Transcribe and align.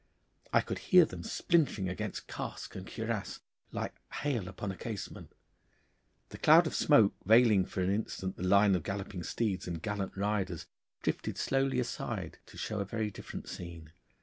I 0.51 0.61
could 0.61 0.79
hear 0.89 1.05
them 1.05 1.21
splintering 1.21 1.87
against 1.87 2.25
casque 2.25 2.75
and 2.75 2.87
cuirass 2.91 3.41
like 3.71 3.93
hail 4.23 4.47
upon 4.47 4.71
a 4.71 4.75
casement. 4.75 5.31
The 6.29 6.39
cloud 6.39 6.65
of 6.65 6.73
smoke 6.73 7.13
veiling 7.23 7.65
for 7.67 7.81
an 7.83 7.93
instant 7.93 8.35
the 8.35 8.41
line 8.41 8.73
of 8.73 8.81
galloping 8.81 9.21
steeds 9.21 9.67
and 9.67 9.79
gallant 9.79 10.17
riders 10.17 10.65
drifted 11.03 11.37
slowly 11.37 11.79
aside 11.79 12.39
to 12.47 12.57
show 12.57 12.79
a 12.79 12.83
very 12.85 13.11
different 13.11 13.47
scene. 13.47 13.91